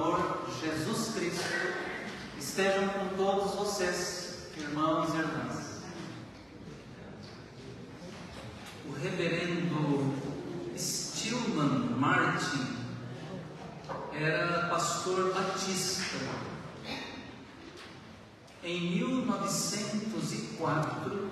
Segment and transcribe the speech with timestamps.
[0.00, 1.44] Salvador Jesus Cristo
[2.38, 5.82] estejam com todos vocês, irmãos e irmãs.
[8.88, 10.14] O reverendo
[10.74, 12.66] Stillman Martin
[14.14, 16.16] era pastor batista.
[18.64, 21.28] Em 1904,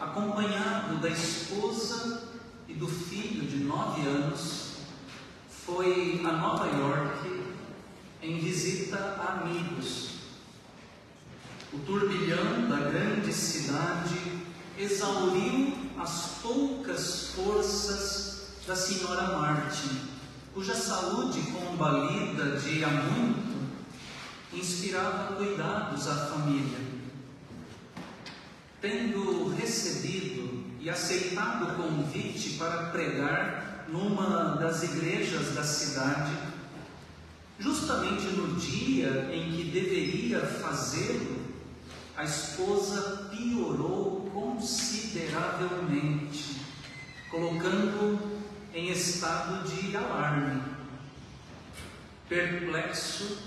[0.00, 2.26] acompanhado da esposa
[2.66, 4.70] e do filho de nove anos,
[5.70, 6.99] foi a Nova York
[8.90, 10.10] visita amigos.
[11.72, 14.18] O turbilhão da grande cidade
[14.76, 20.00] exauriu as poucas forças da senhora Martin,
[20.52, 23.70] cuja saúde combalida de há muito
[24.52, 26.78] inspirava cuidados à família.
[28.80, 36.49] Tendo recebido e aceitado o convite para pregar numa das igrejas da cidade,
[37.60, 41.38] justamente no dia em que deveria fazê-lo,
[42.16, 46.56] a esposa piorou consideravelmente,
[47.30, 48.18] colocando
[48.74, 50.62] em estado de alarme.
[52.28, 53.38] Perplexo,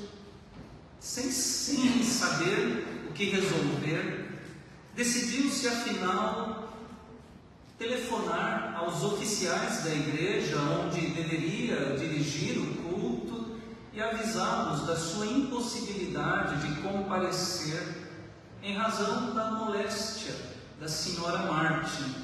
[1.00, 4.30] sem, sem saber o que resolver,
[4.96, 6.72] decidiu-se afinal
[7.78, 12.93] telefonar aos oficiais da igreja onde deveria dirigir o culto
[13.94, 18.10] e avisá-los da sua impossibilidade de comparecer
[18.64, 20.34] em razão da moléstia
[20.80, 22.16] da senhora Martin.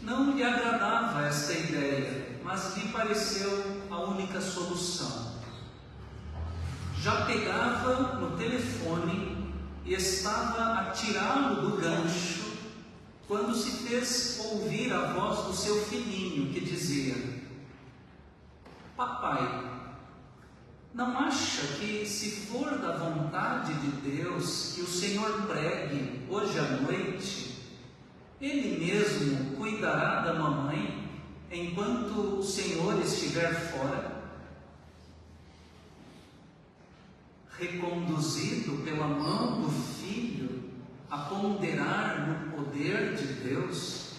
[0.00, 5.36] Não lhe agradava esta ideia, mas lhe pareceu a única solução.
[6.98, 9.52] Já pegava no telefone
[9.84, 12.46] e estava a tirá-lo do gancho
[13.28, 17.14] quando se fez ouvir a voz do seu filhinho que dizia:
[18.96, 19.75] Papai,
[20.96, 26.62] não acha que, se for da vontade de Deus que o Senhor pregue hoje à
[26.80, 27.54] noite,
[28.40, 31.06] Ele mesmo cuidará da mamãe
[31.52, 34.16] enquanto o Senhor estiver fora?
[37.58, 40.64] Reconduzido pela mão do filho,
[41.10, 44.12] a ponderar no poder de Deus,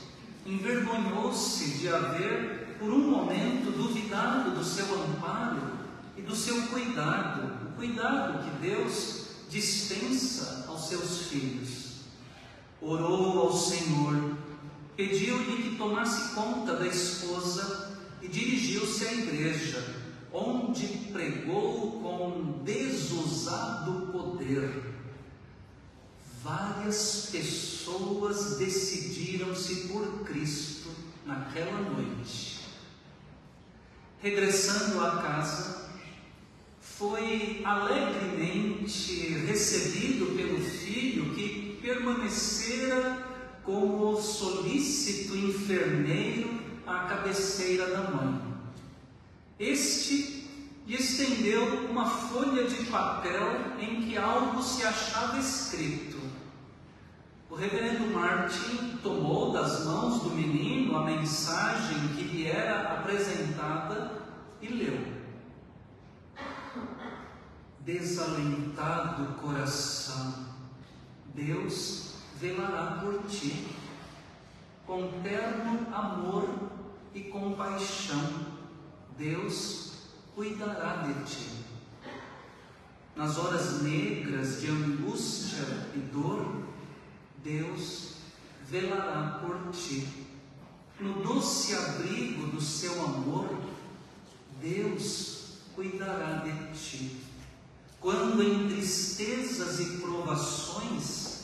[0.46, 5.77] envergonhou-se de haver, por um momento, duvidado do seu amparo
[6.18, 12.02] e do seu cuidado, o cuidado que Deus dispensa aos seus filhos.
[12.82, 14.38] Orou ao Senhor,
[14.96, 19.96] pediu-lhe que tomasse conta da esposa e dirigiu-se à igreja,
[20.34, 24.98] onde pregou com desusado poder
[26.48, 30.90] várias pessoas decidiram-se por Cristo
[31.26, 32.60] naquela noite.
[34.22, 35.87] Regressando à casa,
[36.98, 43.24] foi alegremente recebido pelo filho que permanecera
[43.64, 48.42] como solícito enfermeiro à cabeceira da mãe.
[49.60, 50.50] Este
[50.88, 56.18] estendeu uma folha de papel em que algo se achava escrito.
[57.50, 64.20] O reverendo Martin tomou das mãos do menino a mensagem que lhe era apresentada
[64.62, 65.17] e leu.
[67.88, 70.46] Desalentado coração,
[71.34, 73.66] Deus velará por ti,
[74.86, 76.50] com terno amor
[77.16, 78.42] e compaixão,
[79.18, 81.50] Deus cuidará de ti.
[83.16, 85.64] Nas horas negras de angústia
[85.96, 86.66] e dor,
[87.42, 88.16] Deus
[88.70, 90.28] velará por ti.
[91.00, 93.48] No doce abrigo do seu amor,
[94.62, 97.27] Deus cuidará de ti.
[98.00, 101.40] Quando em tristezas e provações,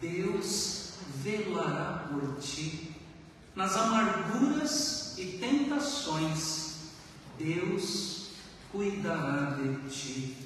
[0.00, 0.92] Deus
[1.22, 2.96] velará por ti.
[3.54, 6.76] Nas amarguras e tentações,
[7.38, 8.28] Deus
[8.70, 10.36] cuidará de ti.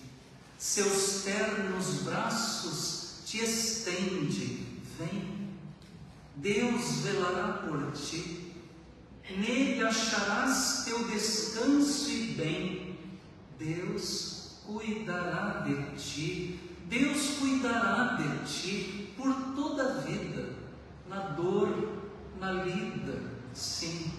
[0.58, 4.66] Seus ternos braços te estende,
[4.98, 5.50] vem.
[6.34, 8.52] Deus velará por ti.
[9.30, 12.98] Nele acharás teu descanso e bem.
[13.58, 14.35] Deus
[14.66, 16.60] cuidará de ti.
[16.88, 20.50] Deus cuidará de ti por toda a vida,
[21.08, 22.02] na dor,
[22.38, 23.22] na lida,
[23.52, 24.12] sim,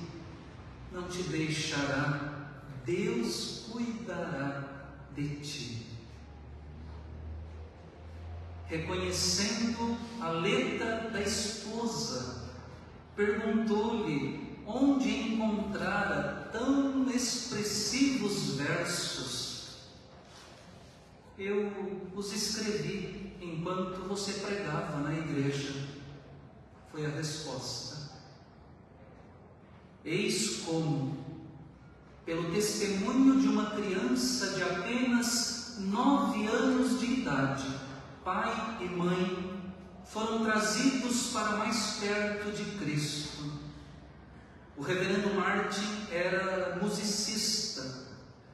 [0.91, 2.55] não te deixará.
[2.85, 4.63] Deus cuidará
[5.15, 5.87] de ti.
[8.67, 12.49] Reconhecendo a letra da esposa,
[13.15, 19.46] perguntou-lhe onde encontrara tão expressivos versos.
[21.37, 21.71] Eu
[22.15, 25.71] os escrevi enquanto você pregava na igreja.
[26.91, 28.09] Foi a resposta.
[30.03, 31.15] Eis como,
[32.25, 37.67] pelo testemunho de uma criança de apenas nove anos de idade,
[38.23, 39.61] pai e mãe
[40.05, 43.51] foram trazidos para mais perto de Cristo.
[44.75, 48.07] O reverendo Martin era musicista,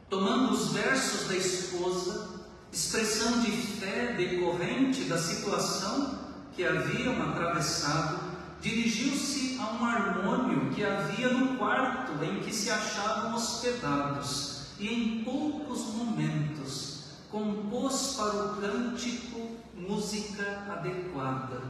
[0.09, 2.32] tomando os versos da esposa,
[2.73, 6.17] expressão de fé decorrente da situação
[6.55, 8.19] que haviam atravessado,
[8.61, 15.23] dirigiu-se a um harmônio que havia no quarto em que se achavam hospedados e, em
[15.23, 21.61] poucos momentos, compôs para o cântico música adequada.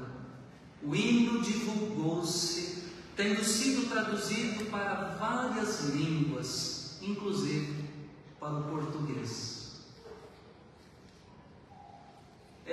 [0.82, 2.84] O hino divulgou-se,
[3.16, 7.90] tendo sido traduzido para várias línguas, inclusive
[8.40, 9.63] para o português.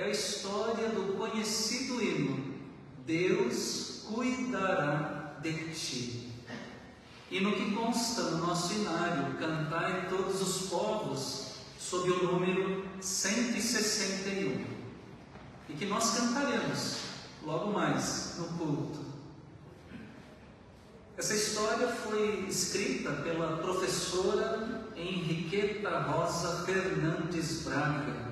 [0.01, 2.55] É a história do conhecido hino
[3.05, 6.31] Deus cuidará de ti.
[7.29, 14.65] E no que consta no nosso inário, cantai todos os povos, sob o número 161
[15.69, 16.97] e que nós cantaremos
[17.43, 19.05] logo mais no culto.
[21.15, 28.30] Essa história foi escrita pela professora Henriqueta Rosa Fernandes Braga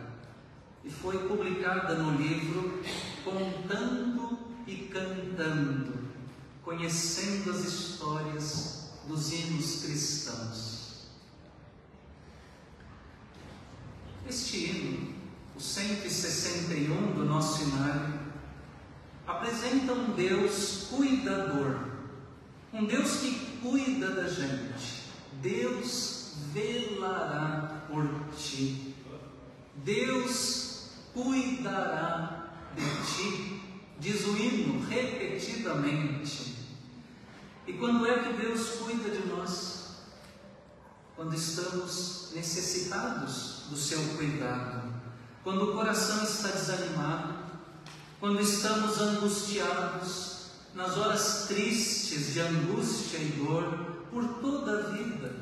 [0.89, 2.81] e foi publicada no livro
[3.24, 6.00] Contando e Cantando,
[6.63, 11.09] conhecendo as histórias dos hinos cristãos.
[14.27, 15.19] Este hino
[15.59, 18.18] o 161 do nosso inário,
[19.27, 21.81] apresenta um Deus cuidador,
[22.74, 25.03] um Deus que cuida da gente.
[25.41, 28.07] Deus velará por
[28.38, 28.95] ti.
[29.83, 30.59] Deus
[31.24, 33.62] cuidará de ti,
[34.00, 36.56] diz o hino repetidamente.
[37.68, 40.04] E quando é que Deus cuida de nós?
[41.16, 45.00] Quando estamos necessitados do seu cuidado
[45.44, 47.33] quando o coração está desanimado,
[48.19, 53.63] quando estamos angustiados, nas horas tristes de angústia e dor,
[54.12, 55.36] por toda a vida,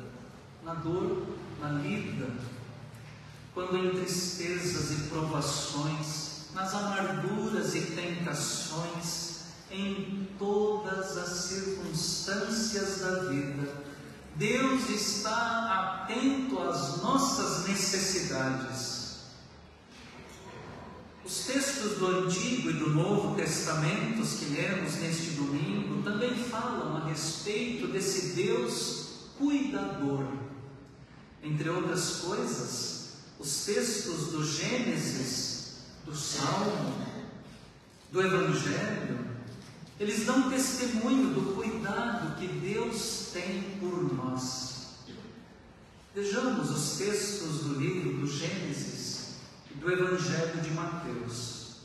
[0.64, 1.26] na dor,
[1.60, 2.28] na lida,
[3.66, 9.38] quando em tristezas e provações, nas amarguras e tentações,
[9.70, 13.84] em todas as circunstâncias da vida,
[14.36, 18.98] Deus está atento às nossas necessidades
[21.28, 27.04] os textos do Antigo e do Novo Testamentos que lemos neste domingo também falam a
[27.04, 30.24] respeito desse Deus cuidador.
[31.42, 32.97] Entre outras coisas,
[33.38, 37.06] os textos do Gênesis, do Salmo,
[38.10, 39.26] do Evangelho,
[40.00, 44.78] eles dão testemunho do cuidado que Deus tem por nós.
[46.14, 49.18] Vejamos os textos do livro do Gênesis
[49.74, 51.76] do Evangelho de Mateus.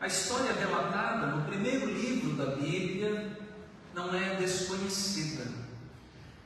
[0.00, 3.38] A história relatada no primeiro livro da Bíblia
[3.94, 5.63] não é desconhecida.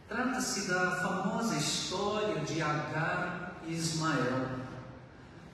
[0.08, 4.48] Trata-se da famosa história de Agar e Ismael.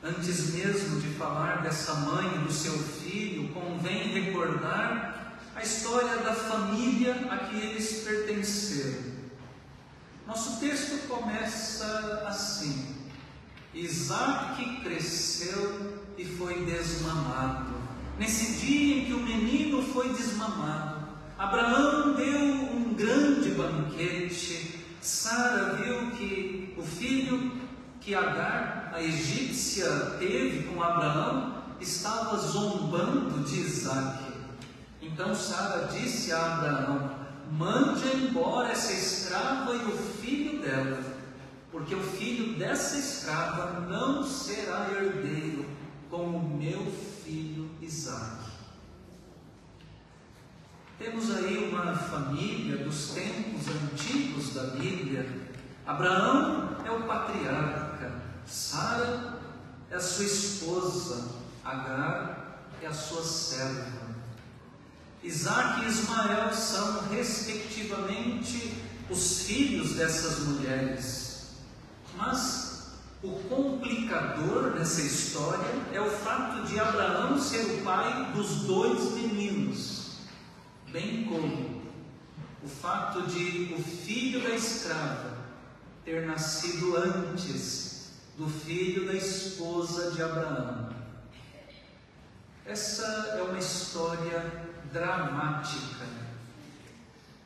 [0.01, 6.33] Antes mesmo de falar dessa mãe e do seu filho, convém recordar a história da
[6.33, 9.15] família a que eles pertenceram.
[10.25, 12.95] Nosso texto começa assim:
[13.75, 17.75] Isaac cresceu e foi desmamado.
[18.21, 24.81] Nesse dia em que o menino foi desmamado, Abraão deu um grande banquete.
[25.01, 27.53] Sara viu que o filho
[28.01, 34.25] que Agar, a egípcia, teve com Abraão estava zombando de Isaac.
[35.03, 37.11] Então Sara disse a Abraão:
[37.51, 41.15] Mande embora essa escrava e o filho dela
[41.75, 45.67] porque o filho dessa escrava não será herdeiro
[46.09, 46.87] como o meu
[47.25, 48.45] filho Isaac.
[51.05, 55.29] Temos aí uma família dos tempos antigos da Bíblia.
[55.87, 58.11] Abraão é o patriarca,
[58.47, 59.39] Sara
[59.91, 61.29] é a sua esposa,
[61.63, 64.15] Agar é a sua serva.
[65.23, 71.51] Isaac e Ismael são, respectivamente, os filhos dessas mulheres.
[72.17, 79.13] Mas o complicador dessa história é o fato de Abraão ser o pai dos dois
[79.13, 79.35] meninos,
[80.95, 81.83] bem como
[82.63, 85.39] o fato de o filho da escrava
[86.05, 90.95] ter nascido antes do filho da esposa de Abraão.
[92.65, 93.05] Essa
[93.37, 96.07] é uma história dramática.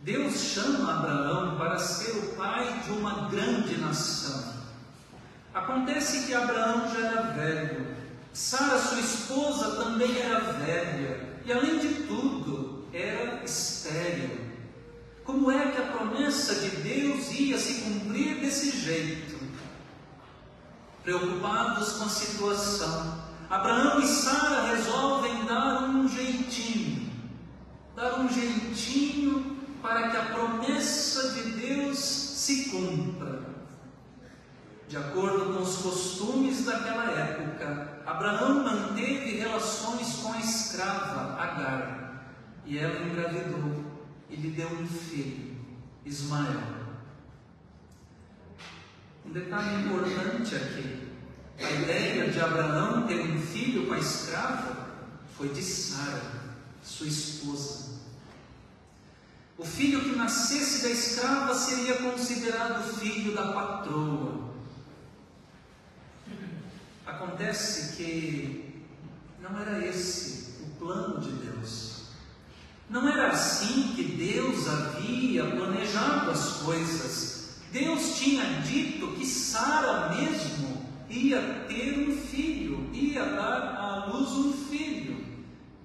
[0.03, 4.57] Deus chama Abraão para ser o pai de uma grande nação.
[5.55, 7.97] Acontece que Abraão já era velho,
[8.31, 14.49] Sara, sua esposa, também era velha, e além de tudo, era estéril.
[15.25, 19.39] Como é que a promessa de Deus ia se cumprir desse jeito?
[21.03, 27.11] Preocupados com a situação, Abraão e Sara resolvem dar um jeitinho,
[27.95, 33.41] dar um jeitinho para que a promessa de Deus se cumpra.
[34.89, 41.98] De acordo com os costumes daquela época, Abraão manteve relações com a escrava Agar
[42.69, 43.83] e ela engravidou
[44.29, 45.57] e lhe deu um filho,
[46.05, 46.61] Ismael.
[49.25, 51.09] Um detalhe importante aqui:
[51.59, 54.87] a ideia de Abraão ter um filho com a escrava
[55.35, 56.23] foi de Sara,
[56.83, 58.01] sua esposa.
[59.57, 64.47] O filho que nascesse da escrava seria considerado filho da patroa.
[67.07, 68.85] Acontece que
[69.41, 71.98] não era esse o plano de Deus.
[72.91, 77.59] Não era assim que Deus havia planejado as coisas.
[77.71, 84.53] Deus tinha dito que Sara mesmo ia ter um filho, ia dar à luz um
[84.53, 85.23] filho.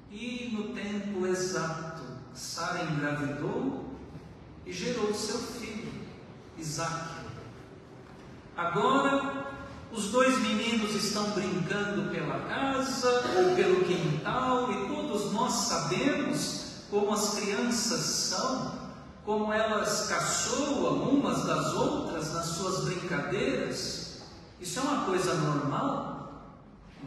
[0.10, 3.86] E no tempo exato, Sara engravidou
[4.66, 5.92] e gerou seu filho,
[6.58, 7.12] Isaac.
[8.56, 9.52] Agora,
[9.92, 13.24] os dois meninos estão brincando pela casa
[13.56, 16.63] pelo quintal, e todos nós sabemos
[16.94, 18.72] como as crianças são,
[19.26, 24.22] como elas caçoam umas das outras nas suas brincadeiras,
[24.62, 26.54] isso é uma coisa normal?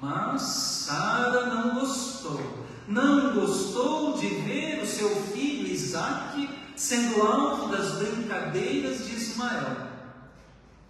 [0.02, 2.66] Mas Sara não gostou.
[2.88, 9.86] Não gostou de ver o seu filho Isaac sendo alvo das brincadeiras de Ismael,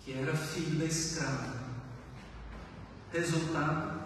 [0.00, 1.54] que era filho da escrava.
[3.12, 4.00] Resultado,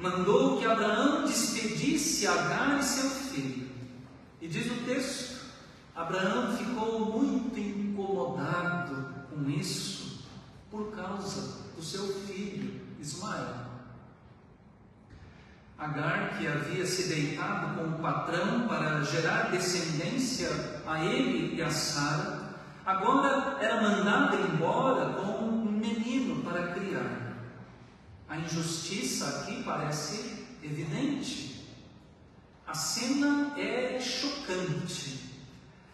[0.00, 3.63] mandou que Abraão despedisse Agar e seu filho.
[4.44, 5.40] E diz o texto:
[5.96, 10.28] Abraão ficou muito incomodado com isso
[10.70, 13.64] por causa do seu filho Ismael.
[15.78, 20.50] Agar, que havia se deitado com o patrão para gerar descendência
[20.86, 22.50] a ele e a Sara,
[22.84, 27.38] agora era mandada embora com um menino para criar.
[28.28, 31.63] A injustiça aqui parece evidente.
[32.74, 35.20] A cena é chocante.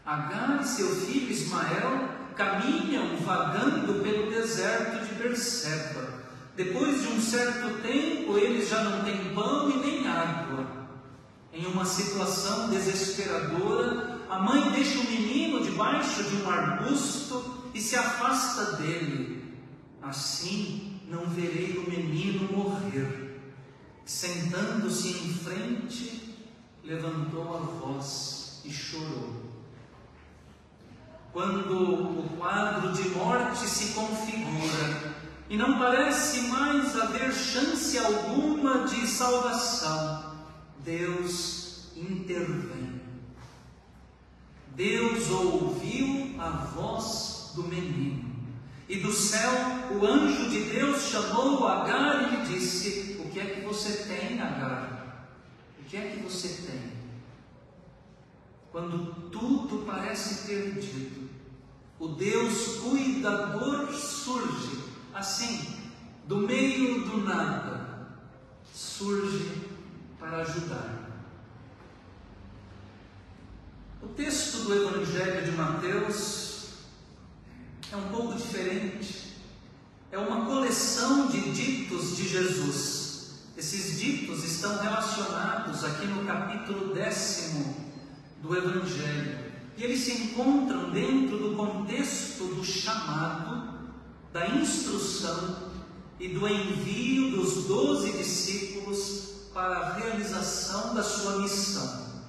[0.02, 6.24] Agar e seu filho Ismael caminham vagando pelo deserto de Berseba.
[6.56, 10.66] Depois de um certo tempo, eles já não têm pão e nem água.
[11.52, 17.94] Em uma situação desesperadora, a mãe deixa o menino debaixo de um arbusto e se
[17.94, 19.54] afasta dele.
[20.00, 23.38] Assim não verei o menino morrer.
[24.06, 26.29] Sentando-se em frente,
[26.84, 29.50] levantou a voz e chorou.
[31.32, 35.14] Quando o quadro de morte se configura
[35.48, 40.34] e não parece mais haver chance alguma de salvação,
[40.84, 43.00] Deus intervém.
[44.74, 48.30] Deus ouviu a voz do menino.
[48.88, 49.52] E do céu
[49.92, 54.40] o anjo de Deus chamou Agar e lhe disse: O que é que você tem,
[54.40, 54.99] Agar?
[55.90, 56.92] Que é que você tem?
[58.70, 61.28] Quando tudo parece perdido,
[61.98, 65.76] o Deus cuidador surge, assim,
[66.28, 68.08] do meio do nada,
[68.72, 69.62] surge
[70.20, 71.10] para ajudar.
[74.00, 76.68] O texto do Evangelho de Mateus
[77.90, 79.34] é um pouco diferente.
[80.12, 82.99] É uma coleção de ditos de Jesus
[83.60, 87.76] esses ditos estão relacionados aqui no capítulo décimo
[88.42, 89.38] do Evangelho.
[89.76, 93.90] E eles se encontram dentro do contexto do chamado,
[94.32, 95.72] da instrução
[96.18, 102.22] e do envio dos doze discípulos para a realização da sua missão.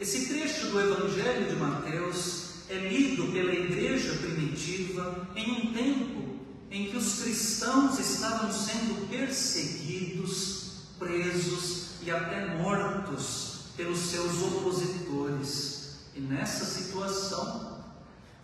[0.00, 6.29] Esse trecho do Evangelho de Mateus é lido pela igreja primitiva em um tempo
[6.70, 15.98] em que os cristãos estavam sendo perseguidos, presos e até mortos pelos seus opositores.
[16.14, 17.78] E nessa situação,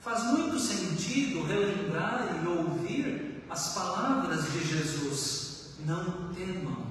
[0.01, 6.87] faz muito sentido relembrar e ouvir as palavras de Jesus: Não temam,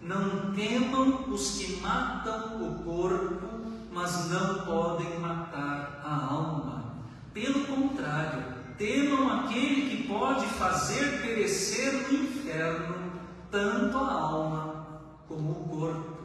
[0.00, 6.96] não temam os que matam o corpo, mas não podem matar a alma.
[7.34, 13.12] Pelo contrário, temam aquele que pode fazer perecer no inferno
[13.50, 14.86] tanto a alma
[15.28, 16.16] como o corpo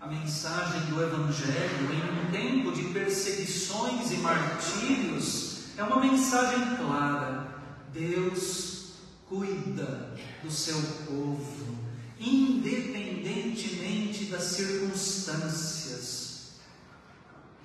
[0.00, 7.48] a mensagem do Evangelho em um tempo de perseguições e martírios é uma mensagem clara.
[7.92, 8.92] Deus
[9.28, 11.76] cuida do seu povo,
[12.20, 16.52] independentemente das circunstâncias.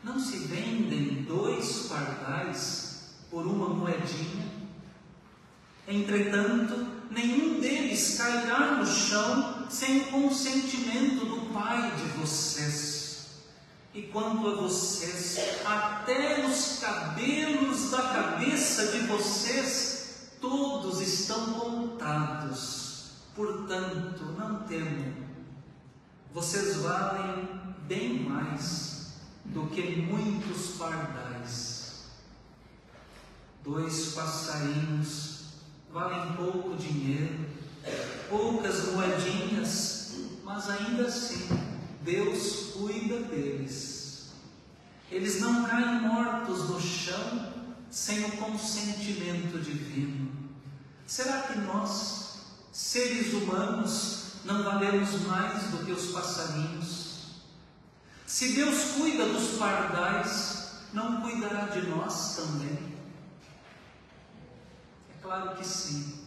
[0.03, 2.82] Não se vendem dois pardais
[3.33, 4.45] por uma moedinha.
[5.87, 13.41] Entretanto, nenhum deles cairá no chão sem o consentimento do Pai de vocês.
[13.91, 23.13] E quanto a vocês, até os cabelos da cabeça de vocês, todos estão contados.
[23.35, 25.13] Portanto, não temam,
[26.31, 27.49] vocês valem
[27.87, 29.13] bem mais
[29.45, 31.32] do que muitos pardais.
[33.63, 35.33] Dois passarinhos
[35.93, 37.45] valem pouco dinheiro,
[38.29, 41.47] poucas moedinhas, mas ainda assim
[42.01, 44.31] Deus cuida deles.
[45.09, 47.53] Eles não caem mortos no chão
[47.89, 50.29] sem o consentimento divino.
[51.05, 52.39] Será que nós,
[52.71, 57.03] seres humanos, não valemos mais do que os passarinhos?
[58.25, 62.92] Se Deus cuida dos pardais, não cuidará de nós também?
[65.23, 66.19] Claro que sim.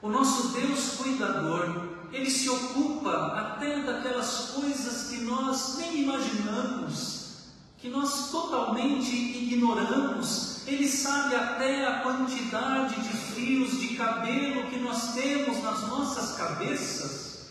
[0.00, 7.90] O nosso Deus cuidador, ele se ocupa até daquelas coisas que nós nem imaginamos, que
[7.90, 10.66] nós totalmente ignoramos.
[10.66, 17.50] Ele sabe até a quantidade de fios de cabelo que nós temos nas nossas cabeças.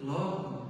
[0.00, 0.68] Logo,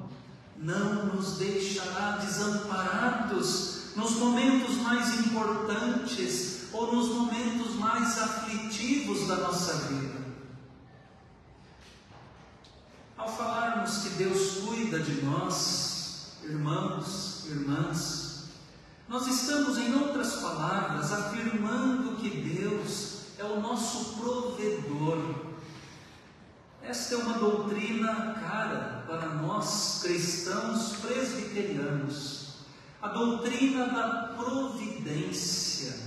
[0.57, 9.75] não nos deixará desamparados nos momentos mais importantes, ou nos momentos mais aflitivos da nossa
[9.87, 10.25] vida.
[13.17, 18.49] Ao falarmos que Deus cuida de nós, irmãos, irmãs,
[19.09, 25.35] nós estamos, em outras palavras, afirmando que Deus é o nosso provedor.
[26.83, 32.57] Esta é uma doutrina cara para nós cristãos presbiterianos,
[33.01, 36.04] a doutrina da providência.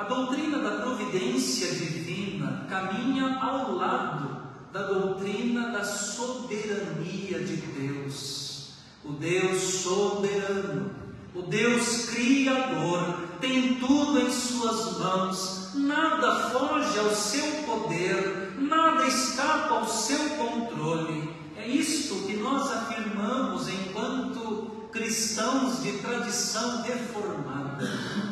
[0.00, 4.40] A doutrina da providência divina caminha ao lado
[4.72, 8.76] da doutrina da soberania de Deus.
[9.04, 10.90] O Deus soberano,
[11.34, 19.74] o Deus criador, tem tudo em suas mãos, nada foge ao seu poder, nada escapa
[19.74, 21.28] ao seu controle.
[21.58, 28.29] É isto que nós afirmamos enquanto cristãos de tradição reformada.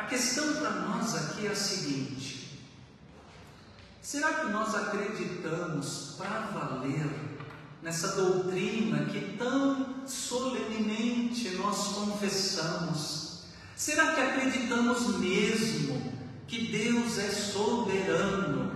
[0.00, 2.58] A questão para nós aqui é a seguinte:
[4.00, 7.06] será que nós acreditamos para valer
[7.82, 13.42] nessa doutrina que tão solenemente nós confessamos?
[13.76, 16.14] Será que acreditamos mesmo
[16.48, 18.72] que Deus é soberano,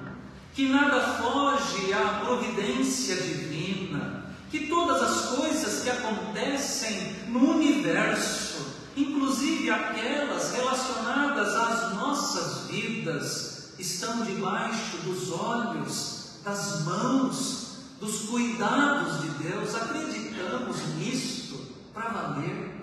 [0.52, 9.70] que nada foge à providência divina, que todas as coisas que acontecem no universo inclusive
[9.70, 19.74] aquelas relacionadas às nossas vidas, estão debaixo dos olhos, das mãos, dos cuidados de Deus.
[19.74, 21.58] Acreditamos nisto
[21.92, 22.74] para valer.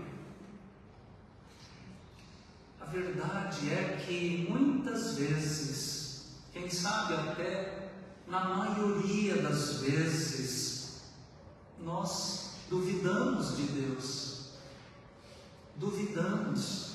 [2.81, 7.91] A verdade é que muitas vezes, quem sabe até
[8.27, 11.01] na maioria das vezes,
[11.79, 14.30] nós duvidamos de Deus
[15.81, 16.91] duvidamos,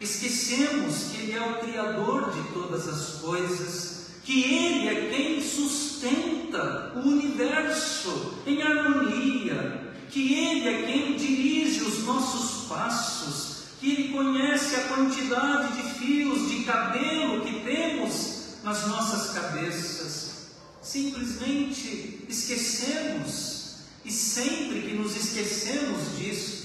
[0.00, 6.92] esquecemos que Ele é o Criador de todas as coisas, que Ele é quem sustenta
[6.94, 14.76] o universo em harmonia, que Ele é quem dirige os nossos passos, que Ele conhece
[14.76, 20.30] a quantidade de fios de cabelo que temos nas nossas cabeças.
[20.80, 26.59] Simplesmente esquecemos, e sempre que nos esquecemos disso,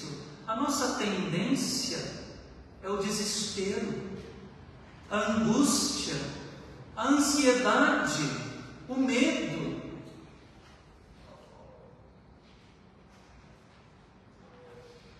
[0.47, 1.99] a nossa tendência
[2.83, 3.93] é o desespero,
[5.09, 6.15] a angústia,
[6.95, 8.29] a ansiedade,
[8.87, 9.65] o medo.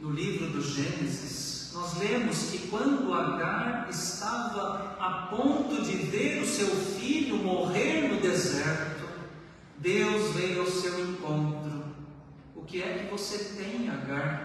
[0.05, 6.45] no livro do Gênesis, nós lemos que quando Agar estava a ponto de ver o
[6.45, 9.03] seu filho morrer no deserto,
[9.79, 11.85] Deus veio ao seu encontro.
[12.55, 14.44] O que é que você tem, Agar?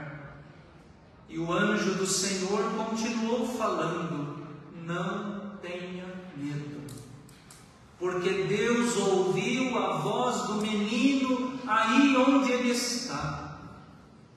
[1.31, 4.45] E o anjo do Senhor continuou falando:
[4.85, 6.05] Não tenha
[6.37, 6.83] medo,
[8.01, 13.61] porque Deus ouviu a voz do menino aí onde ele está.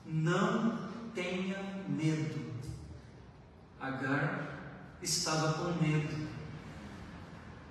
[0.06, 0.78] Não
[1.16, 1.58] tenha
[1.90, 2.54] medo.
[3.82, 6.28] Agar estava com medo.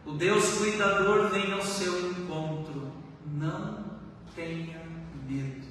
[0.05, 2.91] O Deus cuidador vem ao seu encontro.
[3.25, 3.85] Não
[4.35, 4.83] tenha
[5.29, 5.62] medo.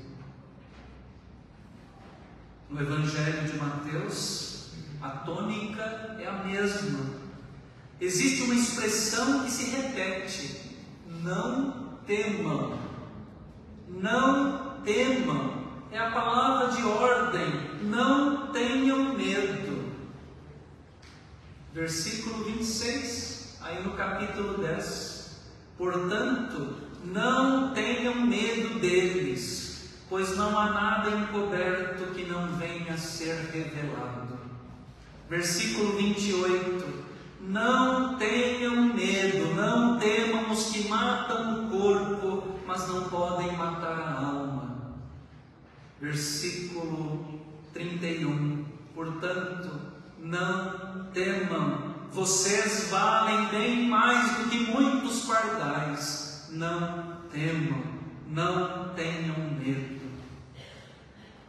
[2.71, 4.69] No Evangelho de Mateus,
[5.01, 5.83] a tônica
[6.17, 6.99] é a mesma.
[7.99, 10.79] Existe uma expressão que se repete:
[11.21, 12.79] não temam.
[13.89, 19.91] Não temam é a palavra de ordem: não tenham medo.
[21.73, 25.41] Versículo 26, aí no capítulo 10.
[25.77, 29.60] Portanto, não tenham medo deles,
[30.11, 34.37] pois não há nada encoberto que não venha a ser revelado.
[35.27, 37.09] Versículo 28.
[37.41, 44.23] Não tenham medo, não temam os que matam o corpo, mas não podem matar a
[44.23, 44.71] alma
[46.01, 47.39] versículo
[47.73, 48.65] 31.
[48.95, 49.69] Portanto,
[50.19, 56.49] não temam, vocês valem bem mais do que muitos pardais.
[56.51, 57.83] Não temam,
[58.27, 60.00] não tenham medo.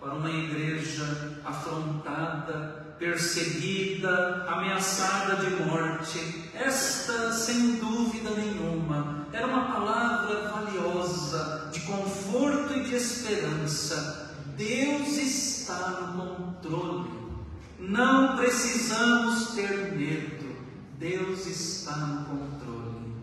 [0.02, 10.48] Para uma igreja afrontada, perseguida, ameaçada de morte, esta, sem dúvida nenhuma, era uma palavra
[10.48, 14.22] valiosa de conforto e de esperança
[14.56, 17.10] Deus está no controle.
[17.78, 20.56] Não precisamos ter medo.
[20.98, 23.16] Deus está no controle.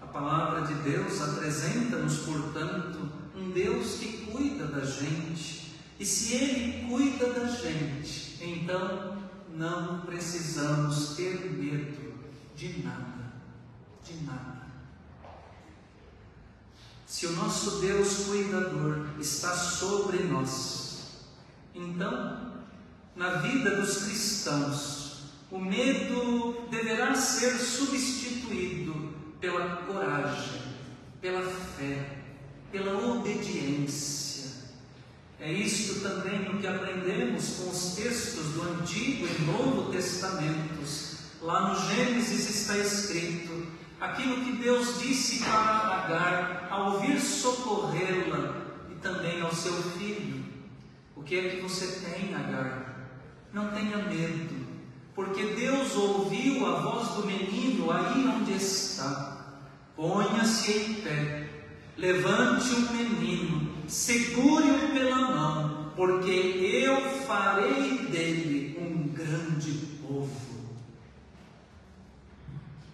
[0.00, 3.19] A palavra de Deus apresenta-nos, portanto,
[3.50, 5.74] Deus que cuida da gente.
[5.98, 9.18] E se Ele cuida da gente, então
[9.54, 12.14] não precisamos ter medo
[12.56, 13.32] de nada.
[14.04, 14.60] De nada.
[17.06, 20.90] Se o nosso Deus cuidador está sobre nós,
[21.74, 22.62] então,
[23.16, 30.62] na vida dos cristãos, o medo deverá ser substituído pela coragem,
[31.20, 32.19] pela fé,
[32.70, 34.30] pela obediência.
[35.40, 41.16] É isto também o que aprendemos com os textos do Antigo e Novo Testamentos.
[41.40, 43.66] Lá no Gênesis está escrito:
[43.98, 48.54] aquilo que Deus disse para Agar ao vir socorrê-la
[48.90, 50.44] e também ao seu filho.
[51.16, 53.08] O que é que você tem, Agar?
[53.52, 54.66] Não tenha medo,
[55.14, 59.38] porque Deus ouviu a voz do menino aí onde está.
[59.96, 61.49] Ponha-se em pé,
[62.00, 70.50] levante o menino, segure-o pela mão, porque eu farei dele um grande povo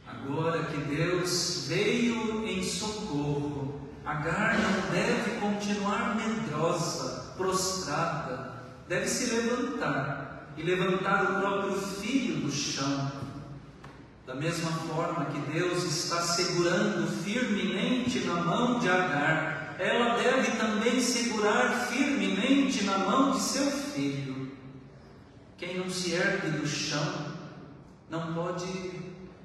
[0.06, 8.52] Agora que Deus veio em socorro, Agar não deve continuar medrosa, prostrada,
[8.88, 13.10] deve se levantar e levantar o próprio filho do chão.
[14.26, 21.00] Da mesma forma que Deus está segurando firmemente na mão de Agar, ela deve também
[21.00, 24.50] segurar firmemente na mão de seu filho.
[25.56, 27.36] Quem não se ergue do chão
[28.10, 28.66] não pode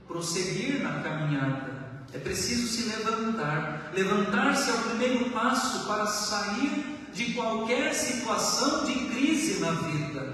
[0.08, 2.02] prosseguir na caminhada.
[2.12, 3.92] É preciso se levantar.
[3.94, 10.34] Levantar-se é o primeiro passo para sair de qualquer situação de crise na vida.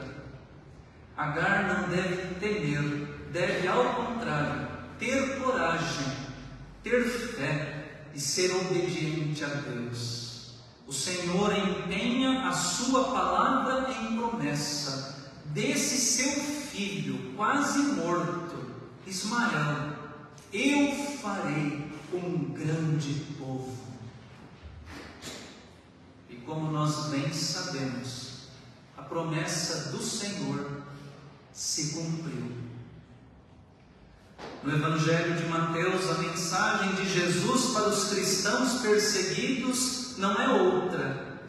[1.17, 4.67] Agar não deve temer, deve, ao contrário,
[4.99, 6.07] ter coragem,
[6.83, 10.55] ter fé e ser obediente a Deus.
[10.87, 18.47] O Senhor empenha a sua palavra em promessa desse seu filho, quase morto
[19.07, 19.95] Ismael,
[20.51, 23.77] eu farei um grande povo.
[26.29, 28.49] E como nós bem sabemos,
[28.97, 30.83] a promessa do Senhor
[31.53, 32.66] se cumpriu.
[34.63, 41.39] No Evangelho de Mateus, a mensagem de Jesus para os cristãos perseguidos não é outra.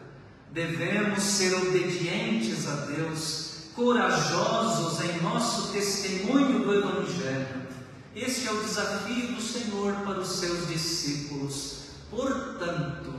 [0.51, 7.67] Devemos ser obedientes a Deus corajosos em nosso testemunho do Evangelho.
[8.15, 11.79] Este é o desafio do Senhor para os seus discípulos.
[12.09, 13.13] Portanto,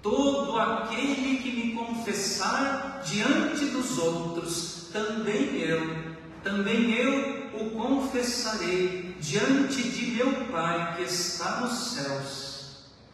[0.00, 6.11] todo aquele que me confessar diante dos outros, também eu,
[6.42, 12.52] também eu o confessarei diante de meu Pai que está nos céus.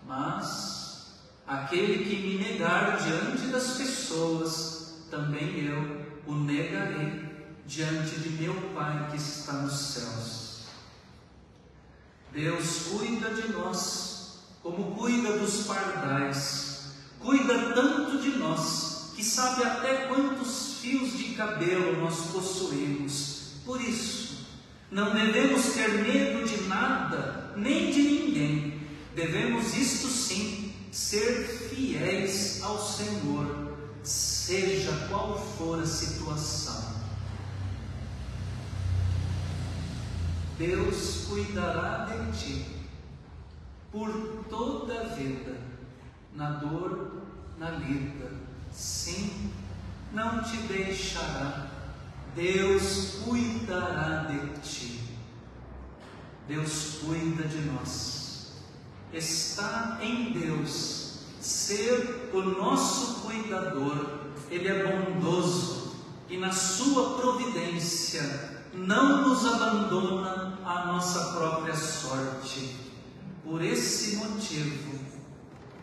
[0.07, 1.07] Mas
[1.47, 7.25] aquele que me negar diante das pessoas, também eu o negarei
[7.67, 10.49] diante de meu Pai que está nos céus.
[12.33, 18.88] Deus cuida de nós como cuida dos pardais, cuida tanto de nós
[19.19, 23.55] que sabe até quantos fios de cabelo nós possuímos.
[23.65, 24.47] Por isso,
[24.93, 28.81] não devemos ter medo de nada, nem de ninguém.
[29.17, 36.95] Devemos, isto sim, ser fiéis ao Senhor, seja qual for a situação.
[40.57, 42.67] Deus cuidará de ti
[43.91, 45.61] por toda a vida,
[46.37, 47.25] na dor,
[47.59, 48.48] na lida.
[48.73, 49.53] Sim,
[50.13, 51.69] não te deixará.
[52.35, 55.01] Deus cuidará de ti.
[56.47, 58.53] Deus cuida de nós.
[59.13, 64.21] Está em Deus ser o nosso cuidador.
[64.51, 65.97] Ele é bondoso
[66.29, 72.77] e na sua providência não nos abandona à nossa própria sorte.
[73.45, 74.99] Por esse motivo,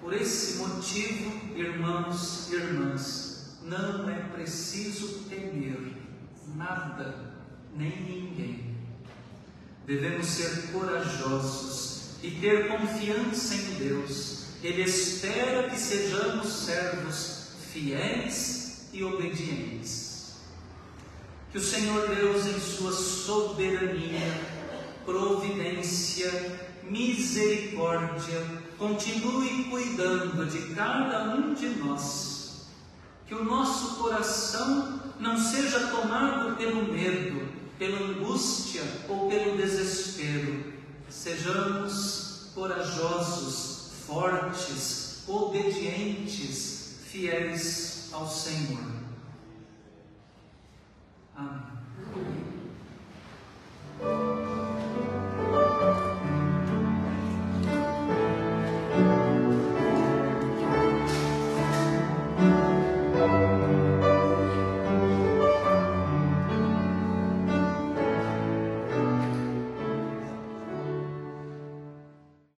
[0.05, 5.97] por esse motivo, irmãos e irmãs, não é preciso temer
[6.55, 7.33] nada,
[7.75, 8.75] nem ninguém.
[9.87, 14.45] Devemos ser corajosos e ter confiança em Deus.
[14.61, 20.35] Ele espera que sejamos servos fiéis e obedientes.
[21.51, 24.39] Que o Senhor Deus, em sua soberania,
[25.03, 26.31] providência,
[26.83, 32.67] misericórdia, continue cuidando de cada um de nós.
[33.25, 37.47] Que o nosso coração não seja tomado pelo medo,
[37.79, 40.73] pela angústia ou pelo desespero.
[41.09, 48.95] Sejamos corajosos, fortes, obedientes, fiéis ao Senhor.
[51.35, 52.34] Amém.